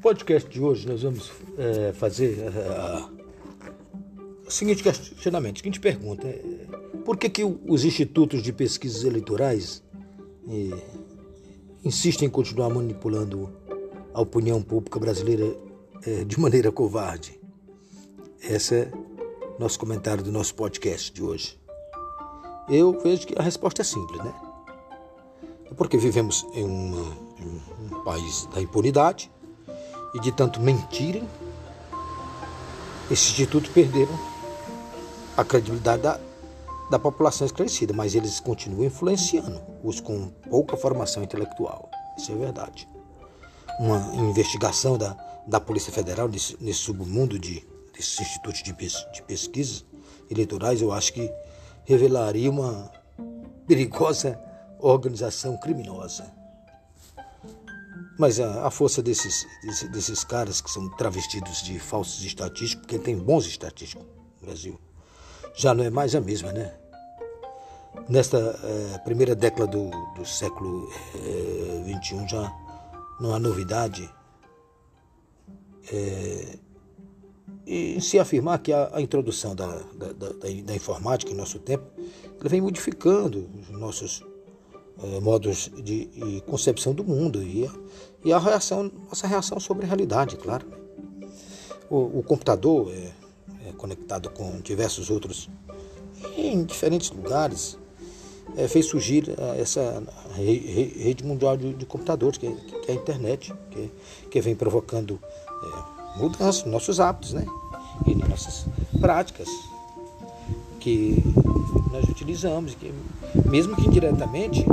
[0.00, 2.38] podcast de hoje nós vamos é, fazer
[4.46, 6.26] o seguinte questionamento, a seguinte pergunta.
[6.26, 6.66] É,
[7.04, 9.82] por que, que os institutos de pesquisas eleitorais
[10.48, 10.78] é,
[11.84, 13.52] insistem em continuar manipulando
[14.14, 15.54] a opinião pública brasileira
[16.06, 17.38] é, de maneira covarde?
[18.42, 18.92] Esse é
[19.58, 21.60] nosso comentário do nosso podcast de hoje.
[22.70, 24.34] Eu vejo que a resposta é simples, né?
[25.70, 29.30] É porque vivemos em, uma, em um país da impunidade,
[30.14, 31.28] e de tanto mentirem,
[33.10, 34.18] esses institutos perderam
[35.36, 36.20] a credibilidade da,
[36.90, 41.90] da população esclarecida, mas eles continuam influenciando os com pouca formação intelectual.
[42.16, 42.88] Isso é verdade.
[43.78, 49.82] Uma investigação da, da Polícia Federal nesse, nesse submundo de, desses institutos de, de pesquisa
[50.30, 51.32] eleitorais, eu acho que
[51.84, 52.90] revelaria uma
[53.66, 54.38] perigosa
[54.78, 56.39] organização criminosa.
[58.20, 62.98] Mas a, a força desses, desses, desses, caras que são travestidos de falsos estatísticos, porque
[62.98, 64.78] tem bons estatísticos no Brasil,
[65.54, 66.70] já não é mais a mesma, né?
[68.10, 70.92] Nesta é, primeira década do, do século
[72.02, 72.52] XXI é, já
[73.18, 74.08] não há novidade
[75.90, 76.58] é,
[77.66, 80.28] em se afirmar que a, a introdução da, da, da,
[80.66, 81.86] da, informática em nosso tempo
[82.42, 84.22] vem modificando os nossos
[85.02, 87.66] é, modos de, de, concepção do mundo e
[88.24, 90.66] e a reação, nossa reação sobre a realidade, claro.
[91.88, 93.12] O, o computador é,
[93.68, 95.48] é, conectado com diversos outros
[96.36, 97.78] em diferentes lugares
[98.56, 100.02] é, fez surgir é, essa
[100.34, 103.90] rede mundial de, de computadores, que, que, é a internet, que,
[104.30, 105.18] que vem provocando
[105.62, 107.46] é, mudanças nos nossos hábitos né?
[108.06, 108.66] e nas nossas
[109.00, 109.48] práticas
[110.78, 111.22] que
[111.92, 112.92] nós utilizamos, que,
[113.44, 114.64] mesmo que indiretamente,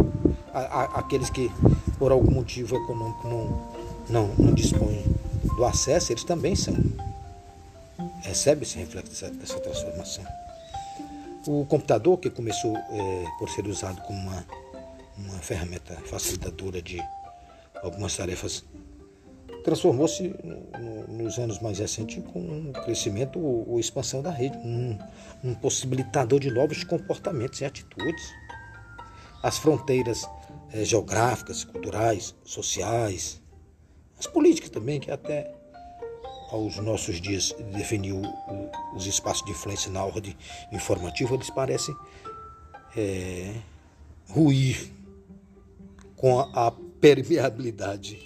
[0.57, 1.51] a, a, aqueles que
[1.97, 3.71] por algum motivo econômico não,
[4.09, 5.03] não, não dispõem
[5.55, 6.75] do acesso, eles também são.
[8.21, 10.23] Recebe esse reflexo dessa, transformação.
[11.47, 14.45] O computador, que começou é, por ser usado como uma,
[15.17, 17.01] uma ferramenta facilitadora de
[17.81, 18.65] algumas tarefas,
[19.63, 24.97] transformou-se no, no, nos anos mais recentes com um crescimento ou, expansão da rede, um,
[25.43, 28.23] um possibilitador de novos comportamentos e atitudes.
[29.41, 30.27] As fronteiras
[30.71, 33.41] é, geográficas, culturais, sociais,
[34.19, 35.53] as políticas também, que até
[36.49, 38.21] aos nossos dias definiu
[38.95, 40.35] os espaços de influência na ordem
[40.71, 41.95] informativa, eles parecem
[42.95, 43.53] é,
[44.29, 44.91] ruir
[46.15, 48.17] com a, permeabilidade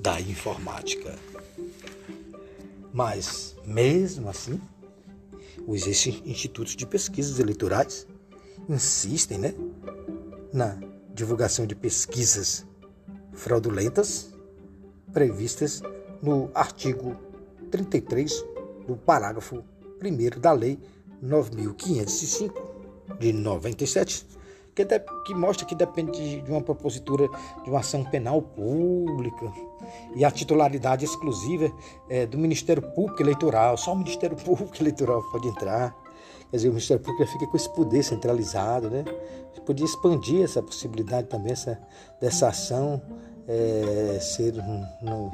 [0.00, 1.14] da informática.
[2.90, 4.58] Mas, mesmo assim,
[5.66, 8.06] os institutos de pesquisas eleitorais
[8.66, 9.54] insistem né,
[10.54, 10.78] na
[11.16, 12.66] divulgação de pesquisas
[13.32, 14.34] fraudulentas
[15.12, 15.82] previstas
[16.22, 17.16] no artigo
[17.70, 18.44] 33
[18.86, 19.64] do parágrafo
[20.02, 20.78] 1 da Lei
[21.22, 22.76] 9505
[23.18, 24.26] de 97,
[24.74, 27.26] que, de, que mostra que depende de uma propositura
[27.64, 29.50] de uma ação penal pública
[30.14, 31.72] e a titularidade exclusiva
[32.10, 33.78] é, do Ministério Público Eleitoral.
[33.78, 35.96] Só o Ministério Público Eleitoral pode entrar.
[36.50, 39.04] Quer dizer, o Ministério Público fica com esse poder centralizado, né?
[39.64, 41.78] Podia expandir essa possibilidade também, essa,
[42.20, 43.02] dessa ação
[43.48, 44.52] é, ser
[45.02, 45.32] no,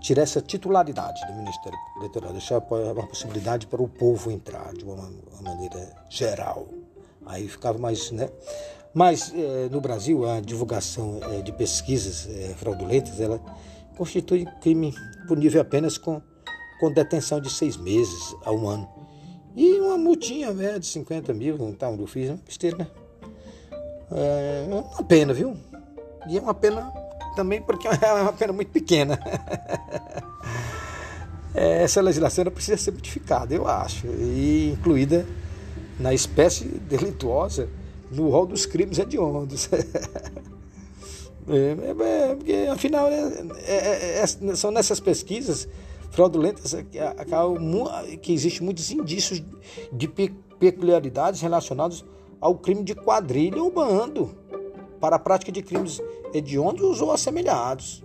[0.00, 4.94] tirar essa titularidade do Ministério Eleitoral, deixar uma possibilidade para o povo entrar de uma,
[5.32, 6.68] uma maneira geral.
[7.26, 8.28] Aí ficava mais, né?
[8.92, 13.40] Mas é, no Brasil a divulgação é, de pesquisas é, fraudulentas ela
[13.96, 14.92] constitui crime
[15.28, 16.20] punível apenas com,
[16.80, 18.99] com detenção de seis meses a um ano.
[19.56, 22.78] E uma multinha né, de 50 mil, não tá onde eu fiz, é uma besteira,
[22.78, 22.86] né?
[24.12, 25.56] É uma pena, viu?
[26.28, 26.92] E é uma pena
[27.34, 29.18] também porque é uma pena muito pequena.
[31.52, 35.26] É, essa legislação precisa ser modificada, eu acho, e incluída
[35.98, 37.68] na espécie delituosa
[38.10, 39.68] no rol dos crimes hediondos.
[41.48, 44.24] É, é, é, porque, afinal, é,
[44.54, 45.66] são nessas pesquisas
[46.10, 49.42] fraudulentas que, que existem muitos indícios
[49.92, 50.08] de
[50.58, 52.04] peculiaridades relacionados
[52.40, 54.34] ao crime de quadrilha ou bando
[55.00, 56.00] para a prática de crimes
[56.32, 58.04] hediondos ou assemelhados.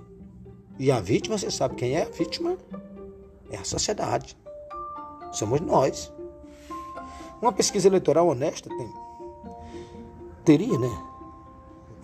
[0.78, 2.58] E a vítima, você sabe quem é a vítima?
[3.50, 4.38] É a sociedade.
[5.32, 6.12] Somos nós.
[7.42, 8.94] Uma pesquisa eleitoral honesta tem,
[10.44, 11.04] teria, né,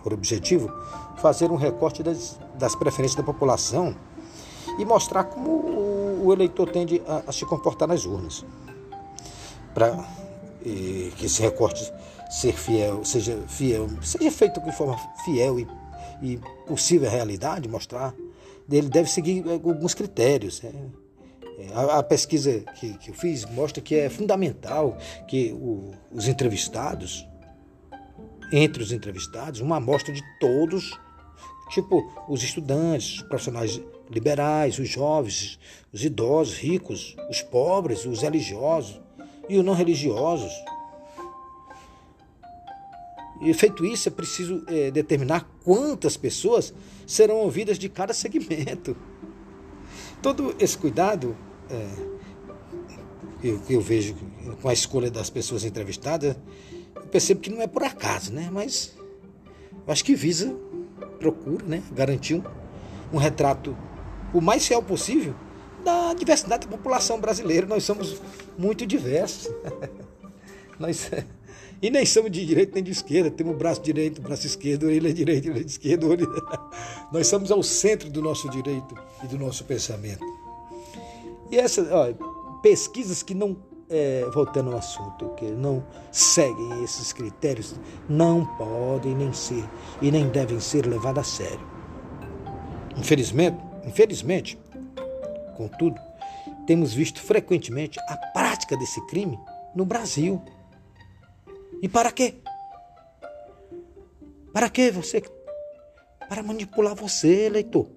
[0.02, 0.70] por objetivo,
[1.16, 3.94] fazer um recorte das, das preferências da população
[4.78, 5.91] e mostrar como
[6.24, 8.44] o, eleitor tende a, a, se comportar nas urnas.
[9.74, 9.96] Para
[10.62, 11.92] que esse recorte
[12.30, 15.68] ser fiel, seja fiel, seja feito de forma fiel e,
[16.22, 18.14] e possível à realidade, mostrar
[18.70, 20.62] ele deve seguir alguns critérios.
[20.62, 20.72] Né?
[21.74, 24.96] A, a, pesquisa que, que eu fiz mostra que é fundamental
[25.28, 27.26] que o, os entrevistados,
[28.52, 30.98] entre os entrevistados, uma amostra de todos,
[31.70, 33.80] tipo os estudantes, os profissionais
[34.10, 35.58] liberais, os jovens,
[35.92, 39.00] os idosos, ricos, os pobres, os religiosos
[39.48, 40.52] e os não religiosos.
[43.40, 46.72] E feito isso, é preciso é, determinar quantas pessoas
[47.06, 48.96] serão ouvidas de cada segmento.
[50.22, 51.36] Todo esse cuidado
[51.68, 52.12] é,
[53.42, 54.14] eu, eu vejo
[54.60, 56.36] com a escolha das pessoas entrevistadas,
[56.94, 58.48] eu percebo que não é por acaso, né?
[58.52, 58.96] Mas
[59.84, 60.56] eu acho que visa,
[61.22, 61.82] procura, né?
[61.92, 62.42] Garantir um,
[63.12, 63.76] um retrato
[64.34, 65.34] o mais fiel possível
[65.84, 67.66] da diversidade da população brasileira.
[67.66, 68.20] Nós somos
[68.58, 69.52] muito diversos.
[70.78, 71.10] Nós,
[71.80, 73.30] e nem somos de direita nem de esquerda.
[73.30, 76.06] Temos o braço direito, o braço esquerdo, orelha direita, orelha esquerda.
[77.12, 80.24] Nós somos ao centro do nosso direito e do nosso pensamento.
[81.50, 81.88] E essas
[82.62, 83.56] pesquisas que não,
[83.92, 87.78] é, voltando ao assunto, que não seguem esses critérios,
[88.08, 89.64] não podem nem ser
[90.00, 91.70] e nem devem ser levadas a sério.
[92.96, 94.58] Infelizmente, infelizmente,
[95.56, 96.00] contudo,
[96.66, 99.38] temos visto frequentemente a prática desse crime
[99.74, 100.42] no Brasil.
[101.82, 102.40] E para quê?
[104.52, 105.22] Para quê você?
[106.28, 107.88] Para manipular você, eleitor.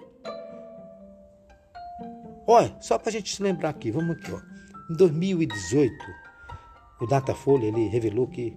[2.48, 4.55] Olha, só para a gente se lembrar aqui, vamos aqui, ó.
[4.90, 5.94] Em 2018,
[7.02, 8.56] o Datafolha ele revelou que,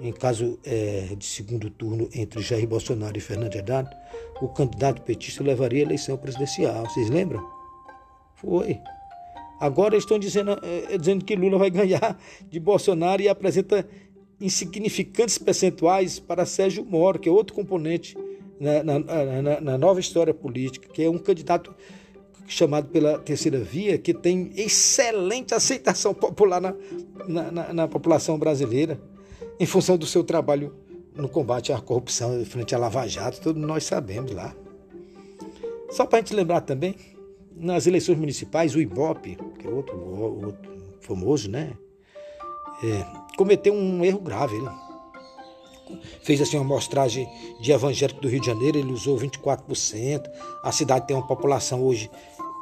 [0.00, 3.88] em caso é, de segundo turno entre Jair Bolsonaro e Fernando Haddad,
[4.40, 6.84] o candidato petista levaria a eleição presidencial.
[6.86, 7.48] Vocês lembram?
[8.34, 8.78] Foi.
[9.60, 12.18] Agora estão dizendo, é, dizendo que Lula vai ganhar
[12.50, 13.88] de Bolsonaro e apresenta
[14.40, 18.16] insignificantes percentuais para Sérgio Moro, que é outro componente
[18.60, 21.74] na, na, na, na nova história política, que é um candidato
[22.46, 26.74] chamado pela terceira via, que tem excelente aceitação popular na,
[27.26, 29.00] na, na, população brasileira,
[29.58, 30.74] em função do seu trabalho
[31.14, 34.54] no combate à corrupção frente à Lava Jato, todos nós sabemos lá.
[35.90, 36.94] Só para a gente lembrar também,
[37.56, 40.70] nas eleições municipais, o Ibope, que é outro, outro
[41.00, 41.72] famoso, né?
[42.84, 44.56] É, cometeu um erro grave.
[44.56, 44.68] Ele
[46.22, 47.26] fez assim uma amostragem
[47.60, 50.28] de evangélico do Rio de Janeiro, ele usou 24%.
[50.62, 52.10] A cidade tem uma população hoje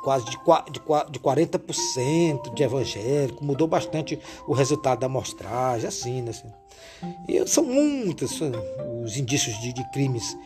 [0.04, 6.30] quase de, de, de 40% de evangélico, mudou bastante o resultado da amostragem, assim, né?
[6.30, 6.52] Assim.
[7.26, 8.40] E são muitos
[9.02, 10.36] os indícios de, de crimes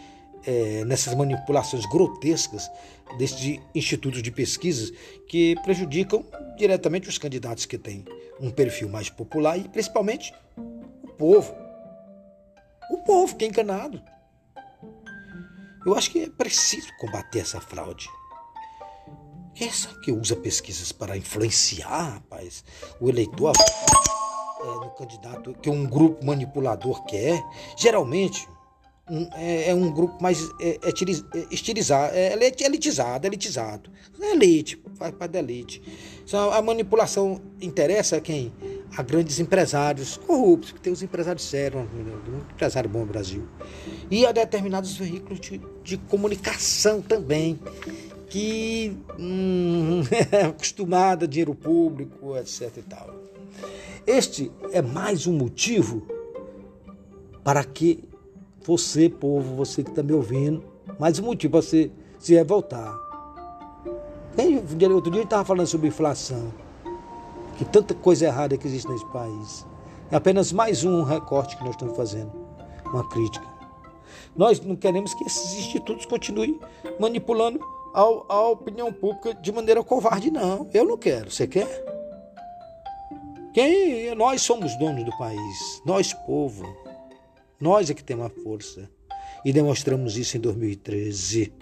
[0.47, 2.71] é, nessas manipulações grotescas
[3.19, 4.93] desses institutos de pesquisas
[5.29, 6.25] que prejudicam
[6.57, 8.05] diretamente os candidatos que têm
[8.41, 11.55] um perfil mais popular e principalmente o povo.
[12.91, 14.01] O povo que é enganado.
[15.85, 18.09] Eu acho que é preciso combater essa fraude.
[19.61, 22.65] Essa que usa pesquisas para influenciar, rapaz,
[23.01, 27.43] o eleitor é, no candidato que um grupo manipulador quer.
[27.77, 28.49] Geralmente
[29.11, 33.91] um, é, é, um grupo mais é, é, é estilizado, é, é elitizado, elitizado.
[34.21, 35.83] É elite, faz parte da elite.
[36.25, 38.53] Então, a manipulação interessa a quem?
[38.97, 43.49] A grandes empresários corruptos, que tem os empresários sérios, um empresário bom no Brasil.
[44.11, 47.59] E a determinados veículos de, de comunicação também
[48.29, 52.77] que hum, é acostumada a dinheiro público, etc.
[52.77, 53.15] E tal.
[54.07, 56.07] Este é mais um motivo
[57.43, 58.05] para que
[58.63, 60.63] você, povo, você que está me ouvindo,
[60.99, 62.95] mais um motivo para você se revoltar.
[64.95, 66.53] Outro dia gente estava falando sobre inflação,
[67.57, 69.67] que tanta coisa errada que existe nesse país.
[70.11, 72.31] É apenas mais um recorte que nós estamos fazendo,
[72.87, 73.47] uma crítica.
[74.37, 76.61] Nós não queremos que esses institutos continuem
[77.01, 77.59] manipulando
[77.95, 80.69] a opinião pública de maneira covarde, não.
[80.73, 81.31] Eu não quero.
[81.31, 81.69] Você quer?
[83.53, 84.15] Quem?
[84.15, 85.83] Nós somos donos do país.
[85.85, 86.65] Nós, povo.
[87.61, 88.89] Nós é que temos a força.
[89.45, 91.53] E demonstramos isso em 2013.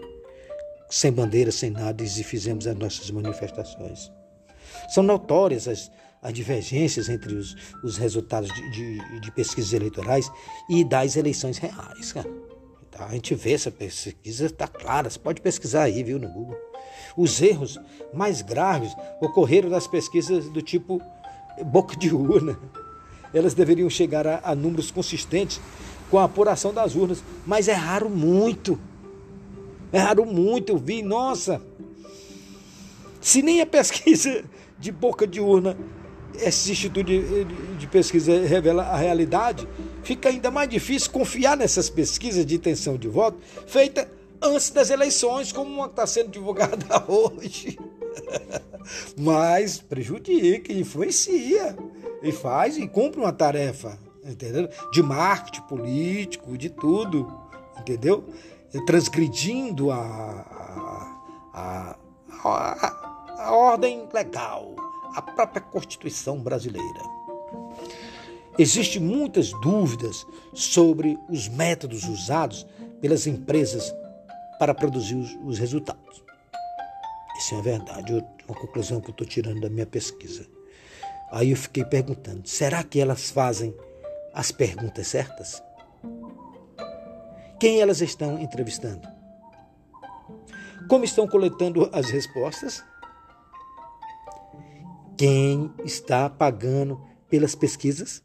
[0.90, 4.12] Sem bandeira, sem nada, e fizemos as nossas manifestações.
[4.88, 5.90] São notórias as,
[6.22, 10.30] as divergências entre os, os resultados de, de, de pesquisas eleitorais
[10.68, 12.12] e das eleições reais.
[12.12, 12.45] Cara.
[12.98, 16.56] A gente vê essa pesquisa, está clara, você pode pesquisar aí, viu, no Google.
[17.16, 17.78] Os erros
[18.12, 21.00] mais graves ocorreram nas pesquisas do tipo
[21.64, 22.58] boca de urna.
[23.34, 25.60] Elas deveriam chegar a, a números consistentes
[26.10, 28.78] com a apuração das urnas, mas erraram muito.
[29.92, 31.60] Erraram muito, eu vi, nossa.
[33.20, 34.44] Se nem a pesquisa
[34.78, 35.76] de boca de urna
[36.40, 37.44] esse instituto de,
[37.78, 39.66] de, pesquisa revela a realidade,
[40.06, 44.06] fica ainda mais difícil confiar nessas pesquisas de intenção de voto feitas
[44.40, 47.76] antes das eleições, como uma está sendo divulgada hoje.
[49.18, 51.76] Mas prejudica, influencia
[52.22, 54.68] e faz e cumpre uma tarefa, entendeu?
[54.92, 57.26] De marketing político, de tudo,
[57.76, 58.24] entendeu?
[58.86, 59.96] Transgredindo a,
[61.52, 61.96] a,
[62.44, 64.76] a, a ordem legal,
[65.16, 67.15] a própria Constituição brasileira.
[68.58, 72.66] Existem muitas dúvidas sobre os métodos usados
[73.00, 73.94] pelas empresas
[74.58, 76.24] para produzir os, os resultados.
[77.38, 78.12] Isso é uma verdade,
[78.48, 80.46] uma conclusão que eu estou tirando da minha pesquisa.
[81.30, 83.74] Aí eu fiquei perguntando: será que elas fazem
[84.32, 85.62] as perguntas certas?
[87.60, 89.06] Quem elas estão entrevistando?
[90.88, 92.82] Como estão coletando as respostas?
[95.16, 98.22] Quem está pagando pelas pesquisas?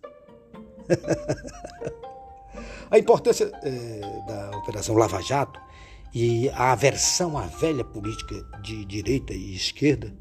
[2.89, 5.59] a importância é, da Operação Lava Jato
[6.13, 10.13] e a aversão à velha política de direita e esquerda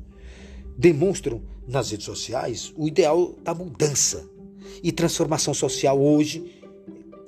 [0.76, 4.28] demonstram nas redes sociais o ideal da mudança
[4.82, 6.62] e transformação social hoje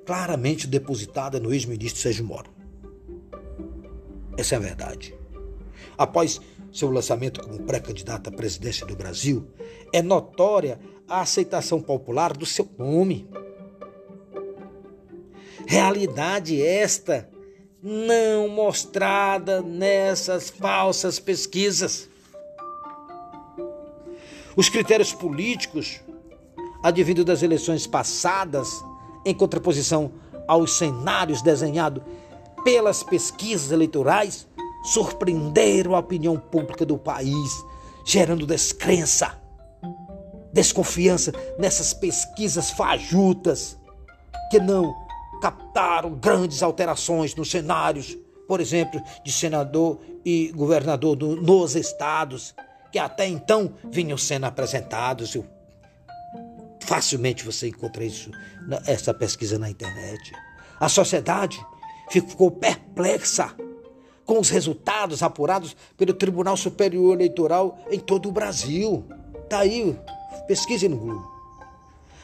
[0.07, 2.51] claramente depositada no ex-ministro Sérgio Moro.
[4.37, 5.15] Essa é a verdade.
[5.97, 6.41] Após
[6.73, 9.47] seu lançamento como pré-candidato à presidência do Brasil,
[9.93, 13.29] é notória a aceitação popular do seu nome.
[15.67, 17.29] Realidade esta
[17.83, 22.09] não mostrada nessas falsas pesquisas.
[24.57, 26.01] Os critérios políticos
[26.83, 28.69] advindos das eleições passadas,
[29.25, 30.13] em contraposição
[30.49, 32.03] aos cenários desenhados
[32.65, 34.47] pelas pesquisas eleitorais,
[34.83, 37.65] surpreenderam a opinião pública do país,
[38.05, 39.41] gerando descrença,
[40.53, 43.79] desconfiança nessas pesquisas fajutas
[44.51, 44.95] que não
[45.41, 52.55] captaram grandes alterações nos cenários, por exemplo, de senador e governador do, nos estados,
[52.93, 55.37] que até então vinham sendo apresentados.
[56.81, 58.31] Facilmente você encontra isso,
[58.87, 60.33] essa pesquisa na internet.
[60.79, 61.65] A sociedade
[62.11, 63.55] ficou perplexa
[64.25, 69.05] com os resultados apurados pelo Tribunal Superior Eleitoral em todo o Brasil.
[69.45, 69.97] Está aí,
[70.47, 71.33] pesquise no Google.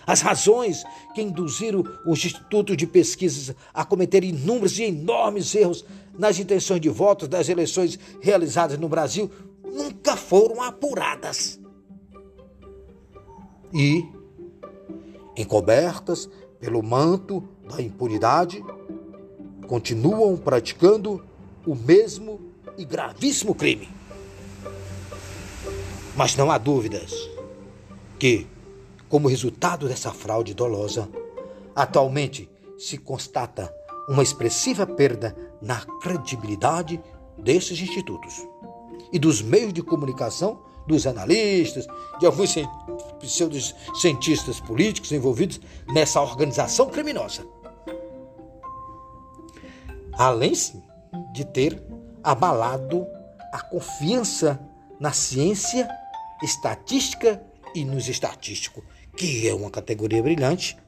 [0.07, 5.85] As razões que induziram os institutos de pesquisas a cometer inúmeros e enormes erros
[6.19, 9.31] nas intenções de votos das eleições realizadas no Brasil
[9.63, 11.61] nunca foram apuradas.
[13.73, 14.03] E,
[15.37, 16.29] encobertas
[16.59, 18.65] pelo manto da impunidade,
[19.67, 21.23] continuam praticando
[21.69, 22.41] o mesmo
[22.79, 23.91] e gravíssimo crime.
[26.17, 27.13] Mas não há dúvidas
[28.19, 28.47] que
[29.07, 31.07] como resultado dessa fraude dolosa,
[31.77, 32.49] atualmente
[32.79, 33.73] se constata
[34.09, 36.99] uma expressiva perda na credibilidade
[37.37, 38.47] desses institutos
[39.13, 41.87] e dos meios de comunicação, dos analistas,
[42.19, 42.55] de alguns
[43.21, 47.47] pseudo-cientistas políticos envolvidos nessa organização criminosa.
[50.15, 50.55] Além
[51.39, 51.83] de ter
[52.23, 53.07] abalado
[53.53, 54.61] a confiança
[55.01, 55.89] na ciência,
[56.43, 57.41] estatística
[57.75, 58.85] e nos estatísticos
[59.19, 60.79] que é uma categoria brilhante,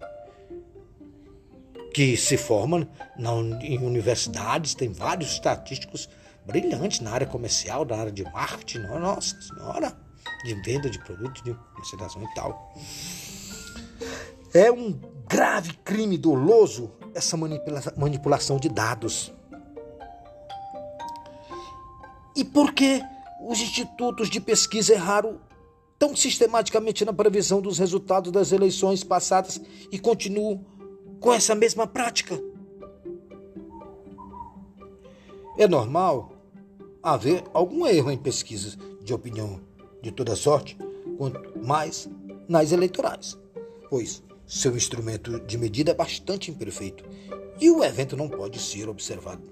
[1.92, 2.88] que se forma
[3.18, 6.08] na, em universidades, tem vários estatísticos
[6.46, 9.96] brilhantes na área comercial, na área de marketing, nossa senhora,
[10.44, 12.72] de venda de produtos, de comercialização e tal.
[14.54, 14.92] É um
[15.28, 19.32] grave crime doloso essa manipulação de dados.
[22.40, 23.02] E por que
[23.46, 25.38] os institutos de pesquisa erraram
[25.98, 29.60] tão sistematicamente na previsão dos resultados das eleições passadas
[29.92, 30.64] e continuam
[31.20, 32.42] com essa mesma prática.
[35.58, 36.32] É normal
[37.02, 39.60] haver algum erro em pesquisas de opinião
[40.00, 40.78] de toda sorte,
[41.18, 42.08] quanto mais
[42.48, 43.38] nas eleitorais,
[43.90, 47.04] pois seu instrumento de medida é bastante imperfeito
[47.60, 49.42] e o evento não pode ser observado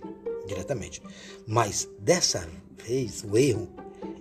[0.48, 1.02] diretamente.
[1.46, 2.48] Mas dessa
[2.84, 3.68] vez o erro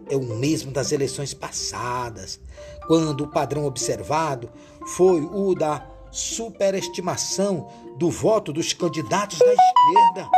[0.09, 2.39] é o mesmo das eleições passadas,
[2.87, 4.49] quando o padrão observado
[4.85, 7.67] foi o da superestimação
[7.97, 10.29] do voto dos candidatos da esquerda.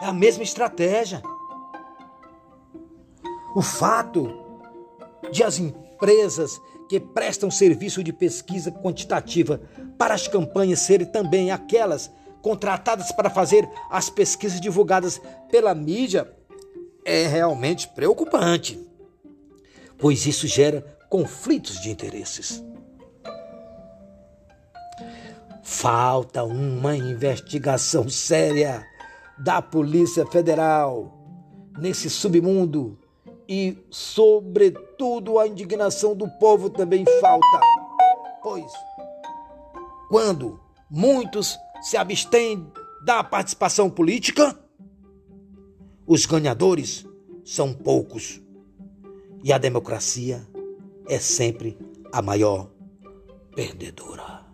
[0.00, 1.22] É a mesma estratégia.
[3.54, 4.28] O fato
[5.30, 9.60] de as empresas que prestam serviço de pesquisa quantitativa
[9.96, 12.10] para as campanhas serem também aquelas
[12.42, 15.20] contratadas para fazer as pesquisas divulgadas
[15.50, 16.30] pela mídia
[17.04, 18.78] é realmente preocupante,
[19.98, 22.62] pois isso gera conflitos de interesses.
[25.62, 28.84] Falta uma investigação séria
[29.38, 31.16] da Polícia Federal
[31.78, 32.98] nesse submundo
[33.48, 37.60] e, sobretudo, a indignação do povo também falta.
[38.42, 38.70] Pois,
[40.08, 42.70] quando muitos se abstêm
[43.04, 44.58] da participação política,
[46.06, 47.06] os ganhadores
[47.44, 48.40] são poucos
[49.42, 50.46] e a democracia
[51.06, 51.78] é sempre
[52.12, 52.70] a maior
[53.54, 54.44] perdedora.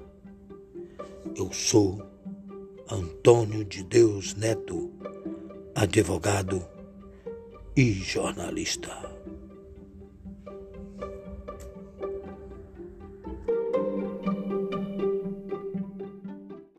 [1.34, 2.00] Eu sou
[2.90, 4.92] Antônio de Deus Neto,
[5.74, 6.66] advogado
[7.76, 9.15] e jornalista.